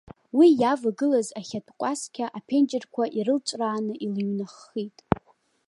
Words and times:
Уи 0.37 0.47
иавагылаз 0.61 1.27
ахьатә 1.39 1.71
кәасқьа 1.79 2.25
аԥенџьырқәа 2.37 3.03
ирылҵәрааны 3.17 3.93
илыҩнаххит. 4.05 4.97